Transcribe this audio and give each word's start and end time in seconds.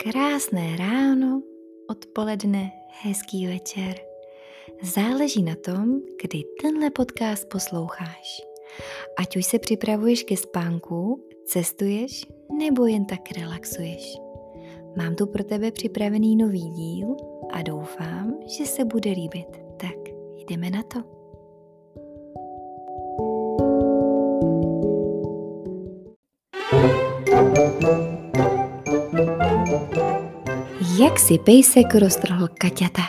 Krásné 0.00 0.76
ráno, 0.76 1.42
odpoledne, 1.90 2.72
hezký 3.04 3.46
večer. 3.46 3.94
Záleží 4.82 5.42
na 5.42 5.54
tom, 5.64 6.00
kdy 6.22 6.44
tenhle 6.62 6.90
podcast 6.90 7.48
posloucháš. 7.48 8.40
Ať 9.18 9.36
už 9.36 9.46
se 9.46 9.58
připravuješ 9.58 10.22
ke 10.22 10.36
spánku, 10.36 11.24
cestuješ 11.46 12.26
nebo 12.58 12.86
jen 12.86 13.04
tak 13.04 13.20
relaxuješ. 13.38 14.16
Mám 14.96 15.14
tu 15.14 15.26
pro 15.26 15.44
tebe 15.44 15.70
připravený 15.70 16.36
nový 16.36 16.70
díl 16.70 17.16
a 17.52 17.62
doufám, 17.62 18.38
že 18.58 18.66
se 18.66 18.84
bude 18.84 19.10
líbit. 19.10 19.48
Tak 19.76 19.96
jdeme 20.48 20.70
na 20.70 20.82
to. 20.82 21.20
Jak 31.00 31.18
si 31.18 31.38
pejsek 31.38 31.94
roztrhl 31.94 32.48
kaťata? 32.48 33.02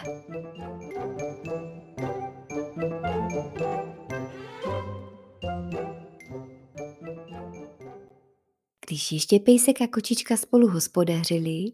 Když 8.87 9.11
ještě 9.11 9.39
pejsek 9.39 9.81
a 9.81 9.87
kočička 9.87 10.37
spolu 10.37 10.67
hospodařili 10.67 11.65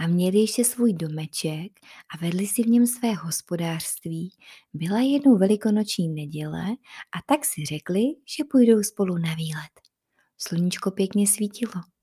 a 0.00 0.06
měli 0.06 0.38
ještě 0.38 0.64
svůj 0.64 0.92
domeček 0.92 1.72
a 2.14 2.18
vedli 2.20 2.46
si 2.46 2.62
v 2.62 2.66
něm 2.66 2.86
své 2.86 3.12
hospodářství, 3.12 4.30
byla 4.74 5.00
jednou 5.00 5.38
velikonoční 5.38 6.08
neděle 6.08 6.64
a 7.16 7.18
tak 7.26 7.44
si 7.44 7.64
řekli, 7.64 8.02
že 8.36 8.44
půjdou 8.50 8.82
spolu 8.82 9.18
na 9.18 9.34
výlet. 9.34 9.72
Sluníčko 10.38 10.90
pěkně 10.90 11.26
svítilo. 11.26 11.95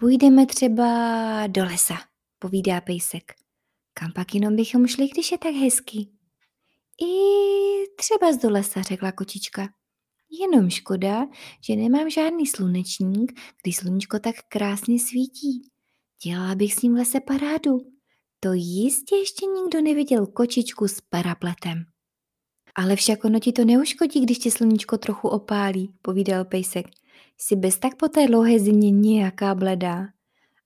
Půjdeme 0.00 0.46
třeba 0.46 1.46
do 1.46 1.64
lesa, 1.64 1.94
povídá 2.38 2.80
pejsek. 2.80 3.32
Kam 3.94 4.12
pak 4.12 4.34
jenom 4.34 4.56
bychom 4.56 4.86
šli, 4.86 5.08
když 5.08 5.32
je 5.32 5.38
tak 5.38 5.54
hezký? 5.54 6.12
I 7.02 7.12
třeba 7.96 8.32
z 8.32 8.36
do 8.36 8.50
lesa, 8.50 8.82
řekla 8.82 9.12
kočička. 9.12 9.68
Jenom 10.40 10.70
škoda, 10.70 11.26
že 11.64 11.76
nemám 11.76 12.10
žádný 12.10 12.46
slunečník, 12.46 13.40
když 13.62 13.76
sluníčko 13.76 14.18
tak 14.18 14.34
krásně 14.48 14.98
svítí. 14.98 15.70
Dělala 16.24 16.54
bych 16.54 16.74
s 16.74 16.82
ním 16.82 16.94
v 16.94 16.98
lese 16.98 17.20
parádu. 17.20 17.78
To 18.40 18.52
jistě 18.52 19.16
ještě 19.16 19.46
nikdo 19.46 19.80
neviděl 19.80 20.26
kočičku 20.26 20.88
s 20.88 21.00
parapletem. 21.00 21.84
Ale 22.74 22.96
však 22.96 23.24
ono 23.24 23.40
ti 23.40 23.52
to 23.52 23.64
neuškodí, 23.64 24.20
když 24.20 24.38
tě 24.38 24.50
sluníčko 24.50 24.98
trochu 24.98 25.28
opálí, 25.28 25.94
povídal 26.02 26.44
pejsek. 26.44 26.86
Jsi 27.42 27.56
bez 27.56 27.78
tak 27.78 27.96
po 27.96 28.08
té 28.08 28.26
dlouhé 28.26 28.58
zimě 28.58 28.90
nějaká 28.90 29.54
bledá. 29.54 30.00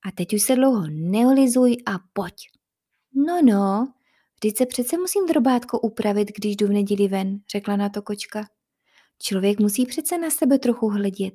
A 0.06 0.10
teď 0.14 0.34
už 0.34 0.42
se 0.42 0.56
dlouho 0.56 0.86
neolizuj 0.90 1.76
a 1.86 1.92
pojď. 2.12 2.34
No 3.14 3.42
no, 3.42 3.92
vždyť 4.36 4.58
se 4.58 4.66
přece 4.66 4.98
musím 4.98 5.26
drobátko 5.26 5.80
upravit, 5.80 6.28
když 6.36 6.56
jdu 6.56 6.66
v 6.66 6.70
neděli 6.70 7.08
ven, 7.08 7.40
řekla 7.52 7.76
na 7.76 7.88
to 7.88 8.02
kočka. 8.02 8.48
Člověk 9.22 9.60
musí 9.60 9.86
přece 9.86 10.18
na 10.18 10.30
sebe 10.30 10.58
trochu 10.58 10.88
hledět. 10.88 11.34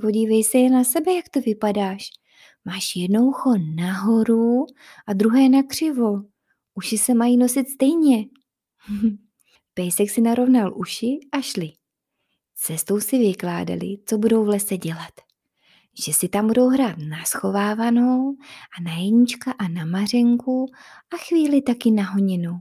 Podívej 0.00 0.44
se 0.44 0.58
je 0.58 0.70
na 0.70 0.84
sebe, 0.84 1.12
jak 1.12 1.28
to 1.28 1.40
vypadáš. 1.40 2.10
Máš 2.64 2.96
jedno 2.96 3.26
ucho 3.26 3.54
nahoru 3.76 4.66
a 5.06 5.12
druhé 5.12 5.48
na 5.48 5.62
křivo. 5.62 6.22
Uši 6.74 6.98
se 6.98 7.14
mají 7.14 7.36
nosit 7.36 7.68
stejně. 7.68 8.26
Pejsek 9.74 10.10
si 10.10 10.20
narovnal 10.20 10.78
uši 10.78 11.18
a 11.32 11.40
šli. 11.40 11.77
Cestou 12.60 13.00
si 13.00 13.18
vykládali, 13.18 13.98
co 14.06 14.18
budou 14.18 14.44
v 14.44 14.48
lese 14.48 14.76
dělat. 14.76 15.12
Že 16.06 16.12
si 16.12 16.28
tam 16.28 16.46
budou 16.46 16.68
hrát 16.68 16.96
na 16.98 17.24
schovávanou 17.24 18.36
a 18.78 18.82
na 18.82 18.92
jednička 18.96 19.52
a 19.58 19.68
na 19.68 19.84
mařenku 19.84 20.66
a 21.14 21.16
chvíli 21.16 21.62
taky 21.62 21.90
na 21.90 22.02
honinu. 22.02 22.52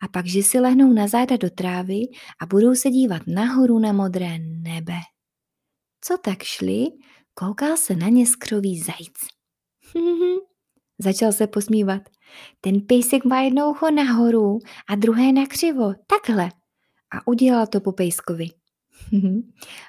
A 0.00 0.08
pak, 0.08 0.26
že 0.26 0.42
si 0.42 0.60
lehnou 0.60 0.92
na 0.92 1.08
záda 1.08 1.36
do 1.36 1.50
trávy 1.50 2.00
a 2.40 2.46
budou 2.46 2.74
se 2.74 2.90
dívat 2.90 3.22
nahoru 3.26 3.78
na 3.78 3.92
modré 3.92 4.38
nebe. 4.38 4.98
Co 6.00 6.18
tak 6.18 6.42
šli, 6.42 6.86
koukal 7.34 7.76
se 7.76 7.96
na 7.96 8.08
ně 8.08 8.26
skrový 8.26 8.80
zajíc. 8.80 9.18
Začal 10.98 11.32
se 11.32 11.46
posmívat. 11.46 12.02
Ten 12.60 12.80
pejsek 12.80 13.24
má 13.24 13.40
jedno 13.40 13.70
ucho 13.70 13.90
nahoru 13.90 14.58
a 14.88 14.94
druhé 14.94 15.32
na 15.32 15.46
křivo, 15.46 15.92
takhle. 16.06 16.44
A 17.12 17.26
udělal 17.26 17.66
to 17.66 17.80
po 17.80 17.92
pejskovi. 17.92 18.48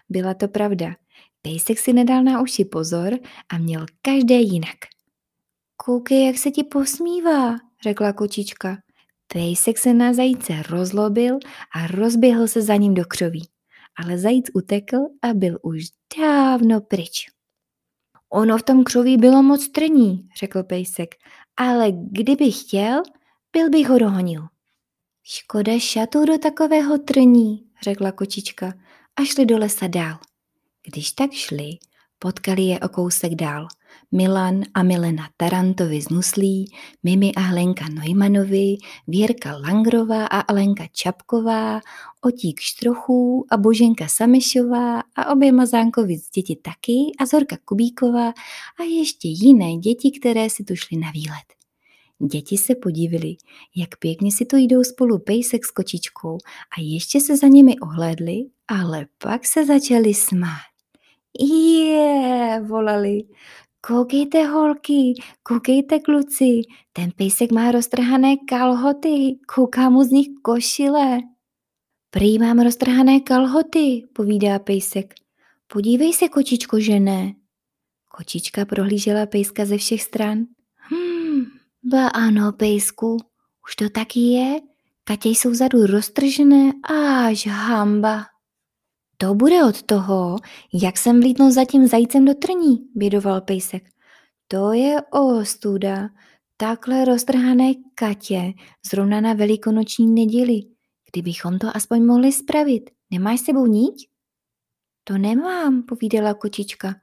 Byla 0.09 0.33
to 0.33 0.47
pravda. 0.47 0.95
Pejsek 1.41 1.79
si 1.79 1.93
nedal 1.93 2.23
na 2.23 2.41
uši 2.41 2.65
pozor 2.65 3.19
a 3.49 3.57
měl 3.57 3.85
každé 4.01 4.35
jinak. 4.35 4.75
Koukej, 5.77 6.25
jak 6.25 6.37
se 6.37 6.51
ti 6.51 6.63
posmívá, 6.63 7.55
řekla 7.83 8.13
kočička. 8.13 8.77
Pejsek 9.33 9.77
se 9.77 9.93
na 9.93 10.13
zajíce 10.13 10.53
rozlobil 10.69 11.39
a 11.75 11.87
rozběhl 11.87 12.47
se 12.47 12.61
za 12.61 12.75
ním 12.75 12.93
do 12.93 13.05
křoví. 13.05 13.47
Ale 13.97 14.17
zajíc 14.17 14.45
utekl 14.53 14.97
a 15.21 15.33
byl 15.33 15.59
už 15.61 15.83
dávno 16.19 16.81
pryč. 16.81 17.25
Ono 18.29 18.57
v 18.57 18.63
tom 18.63 18.83
křoví 18.83 19.17
bylo 19.17 19.43
moc 19.43 19.69
trní, 19.69 20.27
řekl 20.39 20.63
pejsek, 20.63 21.15
ale 21.57 21.91
kdyby 21.91 22.51
chtěl, 22.51 23.03
byl 23.51 23.69
bych 23.69 23.89
ho 23.89 23.99
dohonil. 23.99 24.41
Škoda 25.23 25.79
šatu 25.79 26.25
do 26.25 26.37
takového 26.37 26.97
trní, 26.97 27.65
řekla 27.83 28.11
kočička 28.11 28.73
a 29.17 29.25
šli 29.25 29.45
do 29.45 29.57
lesa 29.57 29.87
dál. 29.87 30.17
Když 30.87 31.11
tak 31.11 31.31
šli, 31.31 31.69
potkali 32.19 32.61
je 32.61 32.79
o 32.79 32.89
kousek 32.89 33.35
dál. 33.35 33.67
Milan 34.11 34.63
a 34.73 34.83
Milena 34.83 35.29
Tarantovi 35.37 36.01
z 36.01 36.09
Nuslí, 36.09 36.71
Mimi 37.03 37.33
a 37.33 37.39
Hlenka 37.39 37.85
Neumanovi, 37.87 38.75
Věrka 39.07 39.57
Langrová 39.57 40.25
a 40.25 40.39
Alenka 40.39 40.87
Čapková, 40.91 41.81
Otík 42.21 42.59
Štrochů 42.59 43.45
a 43.51 43.57
Boženka 43.57 44.07
Samešová 44.07 44.99
a 45.15 45.31
obě 45.31 45.51
Mazánkovic 45.51 46.29
děti 46.29 46.55
taky 46.55 47.11
a 47.19 47.25
Zorka 47.25 47.57
Kubíková 47.65 48.29
a 48.79 48.83
ještě 48.83 49.27
jiné 49.27 49.77
děti, 49.77 50.11
které 50.19 50.49
si 50.49 50.63
tu 50.63 50.75
šly 50.75 50.97
na 50.97 51.11
výlet. 51.11 51.64
Děti 52.19 52.57
se 52.57 52.75
podívili, 52.75 53.35
jak 53.75 53.89
pěkně 53.99 54.31
si 54.31 54.45
to 54.45 54.57
jdou 54.57 54.83
spolu 54.83 55.19
pejsek 55.19 55.65
s 55.65 55.71
kočičkou 55.71 56.37
a 56.77 56.81
ještě 56.81 57.21
se 57.21 57.37
za 57.37 57.47
nimi 57.47 57.79
ohlédli, 57.79 58.45
ale 58.67 59.05
pak 59.17 59.45
se 59.45 59.65
začali 59.65 60.13
smát. 60.13 60.75
Je, 61.39 62.61
volali. 62.67 63.23
Koukejte 63.87 64.43
holky, 64.43 65.13
koukejte 65.43 65.99
kluci, 65.99 66.61
ten 66.93 67.11
pejsek 67.15 67.51
má 67.51 67.71
roztrhané 67.71 68.37
kalhoty, 68.49 69.37
kouká 69.55 69.89
mu 69.89 70.03
z 70.03 70.09
nich 70.09 70.27
košile. 70.41 71.19
Prý 72.09 72.39
mám 72.39 72.59
roztrhané 72.59 73.19
kalhoty, 73.19 74.07
povídá 74.13 74.59
pejsek. 74.59 75.13
Podívej 75.67 76.13
se, 76.13 76.29
kočičko, 76.29 76.79
že 76.79 76.99
ne. 76.99 77.33
Kočička 78.09 78.65
prohlížela 78.65 79.25
pejska 79.25 79.65
ze 79.65 79.77
všech 79.77 80.03
stran. 80.03 80.45
Ba 81.91 82.07
ano, 82.07 82.51
pejsku, 82.51 83.17
už 83.67 83.75
to 83.75 83.89
taky 83.89 84.19
je? 84.19 84.59
Katě 85.03 85.29
jsou 85.29 85.49
vzadu 85.49 85.85
roztržené, 85.85 86.71
až 87.27 87.47
hamba. 87.47 88.25
To 89.17 89.35
bude 89.35 89.63
od 89.63 89.83
toho, 89.83 90.37
jak 90.73 90.97
jsem 90.97 91.19
vlítnul 91.19 91.51
za 91.51 91.65
tím 91.65 91.87
zajícem 91.87 92.25
do 92.25 92.33
trní, 92.33 92.89
bědoval 92.95 93.41
pejsek. 93.41 93.83
To 94.47 94.73
je 94.73 95.01
ostuda, 95.11 96.09
takhle 96.57 97.05
roztrhané 97.05 97.73
Katě, 97.95 98.53
zrovna 98.91 99.21
na 99.21 99.33
velikonoční 99.33 100.07
neděli. 100.07 100.61
Kdybychom 101.11 101.59
to 101.59 101.77
aspoň 101.77 102.05
mohli 102.05 102.31
spravit. 102.31 102.89
Nemáš 103.11 103.39
sebou 103.39 103.65
niť? 103.65 104.09
To 105.03 105.17
nemám, 105.17 105.83
povídala 105.83 106.33
kočička, 106.33 106.95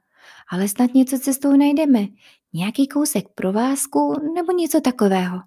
ale 0.48 0.68
snad 0.68 0.94
něco 0.94 1.18
cestou 1.18 1.56
najdeme. 1.56 2.06
Nějaký 2.52 2.88
kousek 2.88 3.24
provázku 3.34 4.14
nebo 4.34 4.52
něco 4.52 4.80
takového. 4.80 5.40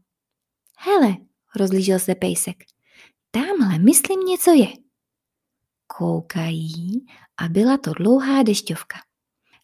Hele, 0.78 1.16
rozlížel 1.56 2.00
se 2.00 2.16
pejsek, 2.16 2.64
tamhle 3.32 3.80
myslím 3.80 4.20
něco 4.20 4.52
je. 4.52 4.68
Koukají 5.88 7.06
a 7.38 7.48
byla 7.48 7.78
to 7.78 7.94
dlouhá 7.94 8.44
dešťovka. 8.44 8.98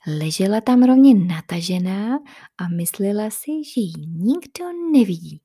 Ležela 0.08 0.62
tam 0.62 0.84
rovně 0.84 1.16
natažená 1.16 2.20
a 2.58 2.68
myslela 2.68 3.30
si, 3.30 3.52
že 3.64 3.82
ji 3.82 3.94
nikdo 4.08 4.66
nevidí. 4.92 5.42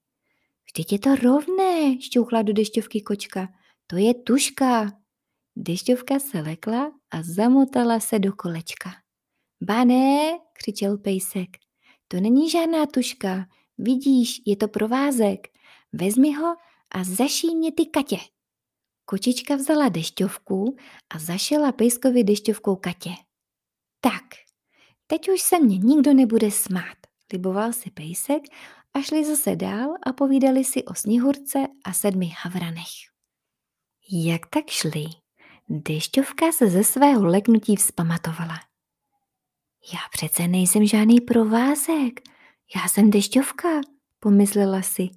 Vždyť 0.64 0.92
je 0.92 0.98
to 0.98 1.16
rovné, 1.16 2.00
šťouchla 2.00 2.42
do 2.42 2.52
dešťovky 2.52 3.00
kočka. 3.00 3.48
To 3.86 3.96
je 3.96 4.14
tuška. 4.14 4.92
Dešťovka 5.56 6.18
se 6.18 6.40
lekla 6.40 6.92
a 7.10 7.16
zamotala 7.22 8.00
se 8.00 8.18
do 8.18 8.32
kolečka. 8.32 8.90
Bané, 9.61 10.38
křičel 10.53 10.99
pejsek, 10.99 11.49
to 12.08 12.20
není 12.20 12.50
žádná 12.50 12.87
tuška. 12.87 13.47
Vidíš, 13.79 14.43
je 14.47 14.56
to 14.56 14.69
provázek. 14.69 15.49
Vezmi 15.93 16.32
ho 16.32 16.56
a 16.94 17.05
zašij 17.05 17.55
mě 17.55 17.73
ty 17.73 17.87
katě. 17.87 18.19
Kočička 19.05 19.55
vzala 19.55 19.88
dešťovku 19.88 20.76
a 21.14 21.19
zašila 21.19 21.73
pejskovi 21.73 22.25
dešťovkou 22.25 22.76
Katě. 22.76 23.11
Tak, 24.00 24.23
teď 25.06 25.29
už 25.29 25.41
se 25.41 25.59
mě 25.59 25.79
nikdo 25.79 26.14
nebude 26.14 26.50
smát, 26.50 26.97
liboval 27.32 27.73
si 27.73 27.91
pejsek 27.91 28.43
a 28.94 29.00
šli 29.02 29.25
zase 29.25 29.56
dál 29.56 29.94
a 30.06 30.12
povídali 30.12 30.64
si 30.64 30.85
o 30.85 30.94
sněhurce 30.94 31.59
a 31.85 31.93
sedmi 31.93 32.32
havranech. 32.43 33.14
Jak 34.12 34.47
tak 34.47 34.70
šli, 34.70 35.05
dešťovka 35.69 36.52
se 36.52 36.70
ze 36.70 36.85
svého 36.85 37.26
leknutí 37.26 37.76
vzpamatovala. 37.76 38.65
Já 39.93 39.99
přece 40.12 40.49
nejsem 40.49 40.87
žádný 40.87 41.21
provázek, 41.21 42.21
já 42.77 42.88
jsem 42.88 43.11
dešťovka, 43.11 43.69
pomyslela 44.21 44.83
si 44.83 45.09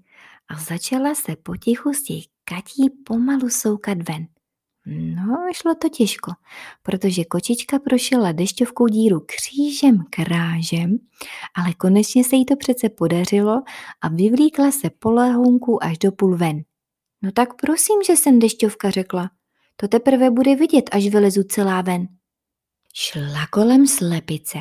a 0.49 0.59
začala 0.59 1.15
se 1.15 1.35
potichu 1.35 1.93
z 1.93 2.03
těch 2.03 2.23
katí 2.43 2.89
pomalu 3.05 3.49
soukat 3.49 3.97
ven. 4.09 4.27
No, 4.85 5.37
šlo 5.53 5.75
to 5.75 5.89
těžko, 5.89 6.31
protože 6.83 7.23
kočička 7.25 7.79
prošla 7.79 8.31
dešťovkou 8.31 8.87
díru 8.87 9.19
křížem 9.25 10.03
krážem, 10.09 10.97
ale 11.55 11.73
konečně 11.73 12.23
se 12.23 12.35
jí 12.35 12.45
to 12.45 12.55
přece 12.55 12.89
podařilo 12.89 13.61
a 14.01 14.09
vyvlíkla 14.09 14.71
se 14.71 14.89
po 14.99 15.11
lehůnku 15.11 15.83
až 15.83 15.97
do 15.97 16.11
půl 16.11 16.37
ven. 16.37 16.61
No 17.21 17.31
tak 17.31 17.53
prosím, 17.61 18.03
že 18.07 18.13
jsem 18.13 18.39
dešťovka, 18.39 18.89
řekla. 18.89 19.29
To 19.75 19.87
teprve 19.87 20.31
bude 20.31 20.55
vidět, 20.55 20.89
až 20.91 21.07
vylezu 21.07 21.43
celá 21.43 21.81
ven. 21.81 22.18
Šla 22.93 23.47
kolem 23.47 23.87
slepice 23.87 24.59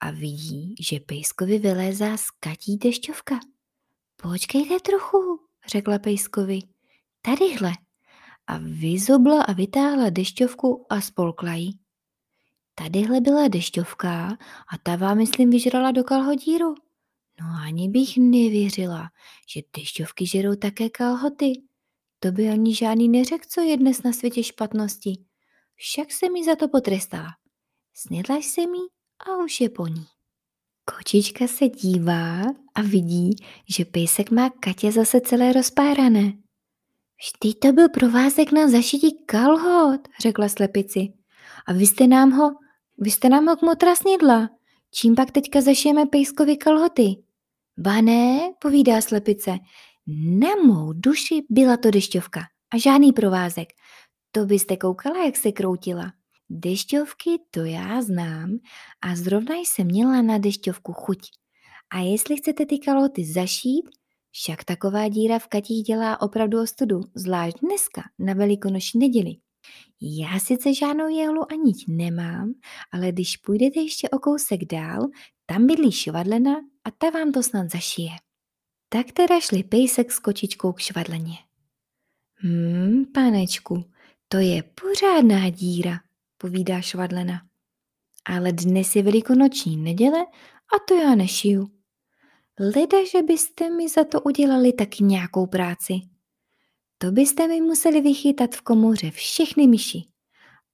a 0.00 0.10
vidí, 0.10 0.74
že 0.80 1.00
pejskovi 1.00 1.58
vylézá 1.58 2.16
z 2.16 2.30
katí 2.40 2.76
dešťovka. 2.76 3.40
Počkejte 4.16 4.80
trochu, 4.80 5.40
řekla 5.68 5.98
pejskovi. 5.98 6.60
Tadyhle. 7.22 7.72
A 8.46 8.58
vyzobla 8.58 9.42
a 9.42 9.52
vytáhla 9.52 10.10
dešťovku 10.10 10.86
a 10.90 11.00
spolkla 11.00 11.54
ji. 11.54 11.70
Tadyhle 12.74 13.20
byla 13.20 13.48
dešťovka 13.48 14.38
a 14.72 14.78
ta 14.82 14.96
vám, 14.96 15.18
myslím, 15.18 15.50
vyžrala 15.50 15.90
do 15.90 16.04
kalhodíru. 16.04 16.74
No 17.40 17.46
ani 17.66 17.88
bych 17.88 18.16
nevěřila, 18.16 19.10
že 19.48 19.60
dešťovky 19.76 20.26
žerou 20.26 20.54
také 20.54 20.90
kalhoty. 20.90 21.52
To 22.20 22.32
by 22.32 22.48
ani 22.48 22.74
žádný 22.74 23.08
neřekl, 23.08 23.44
co 23.48 23.60
je 23.60 23.76
dnes 23.76 24.02
na 24.02 24.12
světě 24.12 24.42
špatnosti. 24.42 25.24
Však 25.74 26.12
se 26.12 26.30
mi 26.30 26.44
za 26.44 26.56
to 26.56 26.68
potrestala. 26.68 27.28
Snědla 28.00 28.36
jsem 28.36 28.74
jí 28.74 28.80
a 29.26 29.36
už 29.44 29.60
je 29.60 29.70
po 29.70 29.86
ní. 29.86 30.06
Kočička 30.84 31.46
se 31.46 31.68
dívá 31.68 32.42
a 32.74 32.82
vidí, 32.82 33.30
že 33.76 33.84
pejsek 33.84 34.30
má 34.30 34.50
Katě 34.50 34.92
zase 34.92 35.20
celé 35.20 35.52
rozpárané. 35.52 36.32
Vždyť 37.18 37.58
to 37.58 37.72
byl 37.72 37.88
provázek 37.88 38.52
na 38.52 38.68
zašití 38.68 39.24
kalhot, 39.26 40.00
řekla 40.20 40.48
slepici. 40.48 41.08
A 41.66 41.72
vy 41.72 41.86
jste 41.86 42.06
nám 42.06 42.30
ho, 42.30 42.50
vy 42.98 43.10
jste 43.10 43.28
nám 43.28 43.46
ho 43.46 43.56
kmotra 43.56 43.94
snědla. 43.94 44.48
Čím 44.94 45.14
pak 45.14 45.30
teďka 45.30 45.60
zašijeme 45.60 46.06
pejskovi 46.06 46.56
kalhoty? 46.56 47.16
Ba 47.78 48.00
ne, 48.00 48.40
povídá 48.60 49.00
slepice. 49.00 49.50
Na 50.40 50.48
mou 50.66 50.92
duši 50.92 51.46
byla 51.50 51.76
to 51.76 51.90
dešťovka 51.90 52.40
a 52.74 52.78
žádný 52.78 53.12
provázek. 53.12 53.68
To 54.30 54.46
byste 54.46 54.76
koukala, 54.76 55.24
jak 55.24 55.36
se 55.36 55.52
kroutila. 55.52 56.17
Dešťovky 56.50 57.30
to 57.50 57.64
já 57.64 58.02
znám 58.02 58.58
a 59.02 59.16
zrovna 59.16 59.54
jsem 59.54 59.86
měla 59.86 60.22
na 60.22 60.38
dešťovku 60.38 60.92
chuť. 60.92 61.18
A 61.90 61.98
jestli 61.98 62.36
chcete 62.36 62.66
ty 62.66 62.78
kalhoty 62.78 63.24
zašít, 63.24 63.88
však 64.30 64.64
taková 64.64 65.08
díra 65.08 65.38
v 65.38 65.46
katích 65.46 65.82
dělá 65.82 66.22
opravdu 66.22 66.62
ostudu, 66.62 67.00
zvlášť 67.14 67.56
dneska 67.60 68.02
na 68.18 68.34
velikonoční 68.34 69.00
neděli. 69.00 69.34
Já 70.00 70.38
sice 70.38 70.74
žádnou 70.74 71.08
jehlu 71.08 71.52
a 71.52 71.54
niť 71.54 71.84
nemám, 71.88 72.52
ale 72.92 73.12
když 73.12 73.36
půjdete 73.36 73.80
ještě 73.80 74.08
o 74.08 74.18
kousek 74.18 74.64
dál, 74.64 75.06
tam 75.46 75.66
bydlí 75.66 75.92
švadlena 75.92 76.54
a 76.84 76.90
ta 76.90 77.10
vám 77.10 77.32
to 77.32 77.42
snad 77.42 77.70
zašije. 77.70 78.10
Tak 78.88 79.12
teda 79.12 79.40
šli 79.40 79.62
pejsek 79.62 80.12
s 80.12 80.18
kočičkou 80.18 80.72
k 80.72 80.80
švadleně. 80.80 81.36
Hmm, 82.34 83.04
panečku, 83.14 83.84
to 84.28 84.36
je 84.36 84.62
pořádná 84.62 85.50
díra, 85.50 86.00
povídá 86.38 86.80
švadlena. 86.80 87.40
Ale 88.24 88.52
dnes 88.52 88.96
je 88.96 89.02
velikonoční 89.02 89.76
neděle 89.76 90.26
a 90.74 90.78
to 90.88 90.94
já 90.94 91.14
nešiju. 91.14 91.66
Leda, 92.60 92.98
že 93.12 93.22
byste 93.22 93.70
mi 93.70 93.88
za 93.88 94.04
to 94.04 94.20
udělali 94.20 94.72
taky 94.72 95.04
nějakou 95.04 95.46
práci. 95.46 95.94
To 96.98 97.10
byste 97.12 97.48
mi 97.48 97.60
museli 97.60 98.00
vychytat 98.00 98.54
v 98.54 98.62
komoře 98.62 99.10
všechny 99.10 99.66
myši. 99.66 100.02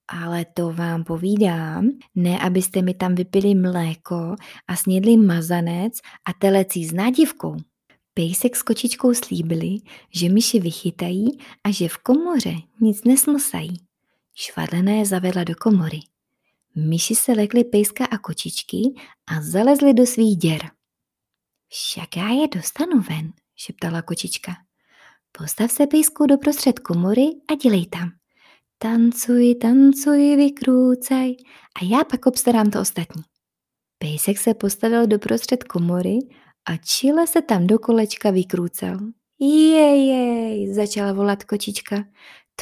Ale 0.09 0.45
to 0.45 0.73
vám 0.73 1.05
povídám, 1.05 1.91
ne 2.15 2.39
abyste 2.39 2.83
mi 2.83 2.95
tam 2.95 3.15
vypili 3.15 3.55
mléko 3.55 4.37
a 4.69 4.77
snědli 4.77 5.17
mazanec 5.17 5.93
a 6.29 6.33
telecí 6.33 6.85
s 6.85 6.93
nádivkou. 6.93 7.57
Pejsek 8.15 8.57
s 8.57 8.63
kočičkou 8.63 9.15
slíbili, 9.15 9.79
že 10.15 10.29
myši 10.29 10.61
vychytají 10.61 11.39
a 11.65 11.71
že 11.71 11.89
v 11.89 11.99
komoře 11.99 12.55
nic 12.81 13.05
nesmusají. 13.05 13.77
Švadlena 14.35 14.93
je 14.93 15.07
zavedla 15.07 15.45
do 15.45 15.55
komory. 15.55 16.01
Myši 16.75 17.15
se 17.15 17.33
lekly 17.33 17.65
pejska 17.65 18.05
a 18.05 18.19
kočičky 18.19 18.95
a 19.27 19.43
zalezly 19.43 19.95
do 19.95 20.07
svých 20.07 20.37
děr. 20.37 20.61
Však 21.69 22.17
já 22.17 22.29
je 22.29 22.49
dostanu 22.49 23.01
ven, 23.01 23.33
šeptala 23.57 24.03
kočička. 24.03 24.53
Postav 25.33 25.71
se 25.71 25.87
pejsku 25.87 26.27
do 26.27 26.39
prostřed 26.39 26.79
komory 26.79 27.23
a 27.49 27.55
dělej 27.55 27.87
tam. 27.87 28.11
Tancuj, 28.79 29.55
tancuj, 29.55 30.37
vykrůcej 30.37 31.37
a 31.81 31.85
já 31.85 32.05
pak 32.05 32.27
obstarám 32.27 32.71
to 32.71 32.81
ostatní. 32.81 33.23
Pejsek 33.99 34.39
se 34.39 34.55
postavil 34.55 35.07
do 35.07 35.19
prostřed 35.19 35.65
komory 35.65 36.19
a 36.65 36.77
čile 36.77 37.27
se 37.27 37.43
tam 37.43 37.67
do 37.67 37.79
kolečka 37.79 38.31
vykrůcel. 38.31 38.99
Jej, 39.39 40.75
začala 40.75 41.13
volat 41.13 41.45
kočička. 41.45 42.05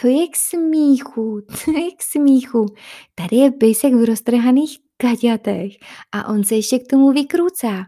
To 0.01 0.09
je 0.09 0.29
k 0.29 0.37
smíchu, 0.37 1.41
to 1.65 1.71
je 1.71 1.91
k 1.97 2.03
smíchu. 2.03 2.67
Tady 3.15 3.37
je 3.37 3.51
pejsek 3.51 3.95
v 3.95 4.05
roztrhaných 4.05 4.79
kaťatech 4.97 5.73
a 6.13 6.29
on 6.29 6.45
se 6.45 6.55
ještě 6.55 6.79
k 6.79 6.87
tomu 6.91 7.13
vykrůcá. 7.13 7.87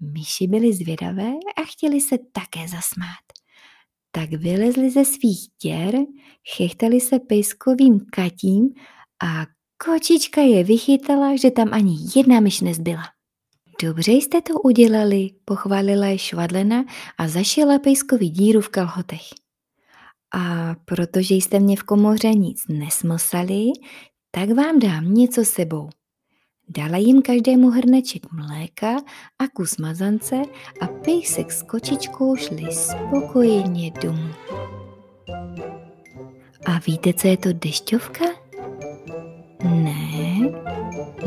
Myši 0.00 0.46
byly 0.46 0.72
zvědavé 0.72 1.32
a 1.56 1.62
chtěli 1.62 2.00
se 2.00 2.18
také 2.32 2.68
zasmát. 2.68 3.24
Tak 4.10 4.30
vylezli 4.30 4.90
ze 4.90 5.04
svých 5.04 5.46
děr, 5.62 5.94
chechtali 6.56 7.00
se 7.00 7.18
pejskovým 7.18 8.00
katím 8.12 8.68
a 9.24 9.46
kočička 9.84 10.40
je 10.40 10.64
vychytala, 10.64 11.36
že 11.36 11.50
tam 11.50 11.68
ani 11.72 11.96
jedna 12.16 12.40
myš 12.40 12.60
nezbyla. 12.60 13.02
Dobře 13.82 14.12
jste 14.12 14.42
to 14.42 14.54
udělali, 14.60 15.30
pochválila 15.44 16.06
je 16.06 16.18
švadlena 16.18 16.84
a 17.18 17.28
zašila 17.28 17.78
pejskovi 17.78 18.28
díru 18.28 18.60
v 18.60 18.68
kalhotech. 18.68 19.47
A 20.34 20.74
protože 20.84 21.34
jste 21.34 21.60
mě 21.60 21.76
v 21.76 21.82
komoře 21.82 22.28
nic 22.28 22.62
nesmosali, 22.68 23.64
tak 24.30 24.50
vám 24.50 24.78
dám 24.78 25.14
něco 25.14 25.44
sebou. 25.44 25.88
Dala 26.68 26.96
jim 26.96 27.22
každému 27.22 27.70
hrneček 27.70 28.32
mléka 28.32 28.96
a 29.38 29.48
kus 29.54 29.76
mazance 29.76 30.36
a 30.80 30.86
pejsek 30.86 31.52
s 31.52 31.62
kočičkou 31.62 32.36
šli 32.36 32.72
spokojeně 32.72 33.90
domů. 34.02 34.30
A 36.66 36.78
víte, 36.86 37.12
co 37.12 37.28
je 37.28 37.36
to 37.36 37.52
dešťovka? 37.52 38.24
Ne, 39.64 40.38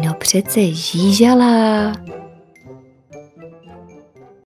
no 0.06 0.14
přece 0.20 0.74
žížala. 0.74 2.11